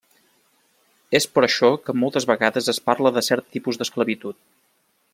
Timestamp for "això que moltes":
1.49-2.27